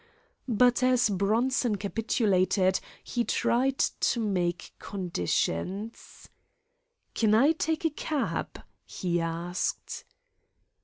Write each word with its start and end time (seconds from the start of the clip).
But 0.47 0.81
as 0.81 1.11
Bronson 1.11 1.75
capitulated, 1.75 2.79
he 3.03 3.23
tried 3.23 3.77
to 3.77 4.19
make 4.19 4.71
conditions. 4.79 6.27
"Can 7.13 7.35
I 7.35 7.51
take 7.51 7.85
a 7.85 7.91
cab?" 7.91 8.63
he 8.83 9.19
asked. 9.21 10.05